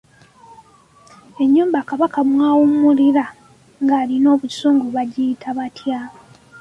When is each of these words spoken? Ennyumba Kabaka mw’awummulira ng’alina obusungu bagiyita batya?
Ennyumba 1.43 1.79
Kabaka 1.89 2.19
mw’awummulira 2.29 3.25
ng’alina 3.83 4.27
obusungu 4.35 4.85
bagiyita 4.95 5.49
batya? 5.57 5.99